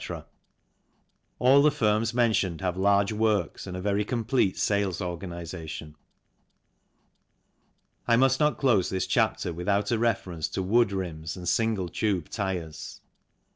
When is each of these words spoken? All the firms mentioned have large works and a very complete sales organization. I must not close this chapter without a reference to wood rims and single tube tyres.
All 1.37 1.61
the 1.61 1.69
firms 1.69 2.11
mentioned 2.11 2.59
have 2.61 2.75
large 2.75 3.11
works 3.13 3.67
and 3.67 3.77
a 3.77 3.81
very 3.81 4.03
complete 4.03 4.57
sales 4.57 4.99
organization. 4.99 5.95
I 8.07 8.15
must 8.15 8.39
not 8.39 8.57
close 8.57 8.89
this 8.89 9.05
chapter 9.05 9.53
without 9.53 9.91
a 9.91 9.99
reference 9.99 10.47
to 10.47 10.63
wood 10.63 10.91
rims 10.91 11.37
and 11.37 11.47
single 11.47 11.87
tube 11.87 12.29
tyres. 12.29 13.01